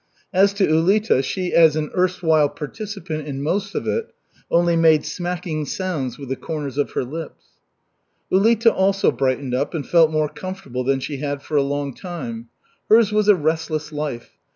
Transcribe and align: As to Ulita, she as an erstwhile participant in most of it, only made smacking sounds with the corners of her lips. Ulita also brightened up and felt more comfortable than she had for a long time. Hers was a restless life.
As 0.33 0.51
to 0.55 0.65
Ulita, 0.67 1.21
she 1.23 1.53
as 1.53 1.75
an 1.75 1.91
erstwhile 1.95 2.49
participant 2.49 3.27
in 3.27 3.43
most 3.43 3.75
of 3.75 3.87
it, 3.87 4.11
only 4.49 4.75
made 4.75 5.05
smacking 5.05 5.63
sounds 5.67 6.17
with 6.17 6.27
the 6.29 6.35
corners 6.35 6.79
of 6.79 6.93
her 6.93 7.03
lips. 7.03 7.45
Ulita 8.31 8.73
also 8.73 9.11
brightened 9.11 9.53
up 9.53 9.75
and 9.75 9.87
felt 9.87 10.09
more 10.09 10.27
comfortable 10.29 10.83
than 10.83 10.99
she 10.99 11.17
had 11.17 11.43
for 11.43 11.55
a 11.55 11.61
long 11.61 11.93
time. 11.93 12.49
Hers 12.89 13.11
was 13.11 13.27
a 13.27 13.35
restless 13.35 13.91
life. 13.91 14.31